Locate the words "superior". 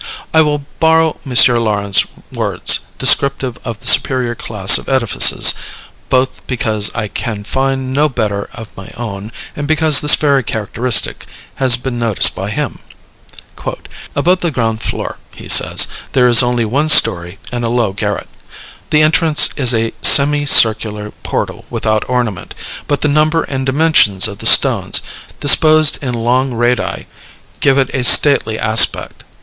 3.85-4.33